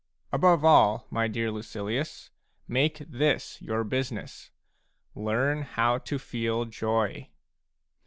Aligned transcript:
Above 0.31 0.65
all, 0.65 1.05
my 1.11 1.27
dear 1.27 1.51
Lucilius, 1.51 2.31
make 2.67 2.97
this 3.07 3.61
your 3.61 3.83
business: 3.83 4.49
learn 5.13 5.61
how 5.61 5.99
to 5.99 6.17
feel 6.17 6.65
joy. 6.65 7.29